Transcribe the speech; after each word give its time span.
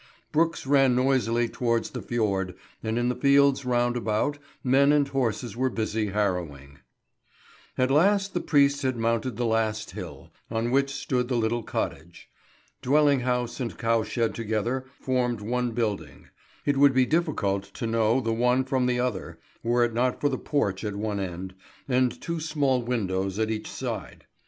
Brooks 0.31 0.65
ran 0.65 0.95
noisily 0.95 1.47
towards 1.47 1.91
the 1.91 2.01
fjord, 2.01 2.55
and 2.81 2.97
in 2.97 3.07
the 3.07 3.15
fields 3.15 3.65
round 3.65 3.95
about 3.95 4.39
men 4.63 4.91
and 4.91 5.07
horses 5.07 5.55
were 5.55 5.69
busy 5.69 6.07
harrowing. 6.07 6.79
At 7.77 7.91
last 7.91 8.33
the 8.33 8.39
priest 8.39 8.81
had 8.81 8.97
mounted 8.97 9.37
the 9.37 9.45
last 9.45 9.91
hill, 9.91 10.31
on 10.49 10.71
which 10.71 10.89
stood 10.89 11.27
the 11.27 11.37
little 11.37 11.61
cottage. 11.61 12.29
Dwelling 12.81 13.19
house 13.19 13.59
and 13.59 13.77
cow 13.77 14.01
shed 14.01 14.33
together 14.33 14.85
formed 14.99 15.39
one 15.39 15.69
building; 15.69 16.29
it 16.65 16.77
would 16.77 16.95
be 16.95 17.05
difficult 17.05 17.65
to 17.75 17.85
know 17.85 18.19
the 18.21 18.33
one 18.33 18.63
from 18.63 18.87
the 18.87 18.99
other, 18.99 19.37
were 19.61 19.83
it 19.83 19.93
not 19.93 20.19
for 20.19 20.29
the 20.29 20.39
porch 20.39 20.83
at 20.83 20.95
one 20.95 21.19
end, 21.19 21.53
and 21.87 22.19
two 22.19 22.39
small 22.39 22.81
windows 22.81 23.37
at 23.37 23.51
each 23.51 23.69
side. 23.69 24.25